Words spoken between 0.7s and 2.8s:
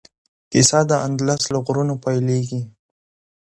د اندلس له غرونو پیلیږي.